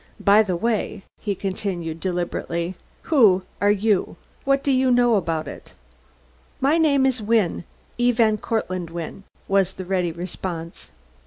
"By 0.19 0.41
the 0.41 0.55
way," 0.55 1.03
he 1.19 1.35
continued 1.35 1.99
deliberately, 1.99 2.73
"who 3.13 3.43
are 3.61 3.69
you? 3.69 4.15
What 4.45 4.63
do 4.63 4.71
you 4.71 4.89
know 4.89 5.13
about 5.13 5.47
it?" 5.47 5.73
"My 6.59 6.79
name 6.79 7.05
is 7.05 7.21
Wynne 7.21 7.65
E. 7.99 8.09
van 8.11 8.39
Cortlandt 8.39 8.89
Wynne" 8.89 9.25
was 9.47 9.75
the 9.75 9.85
ready 9.85 10.11
response. 10.11 10.89